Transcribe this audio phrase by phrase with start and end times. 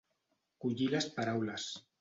[0.65, 1.71] Collir les paraules.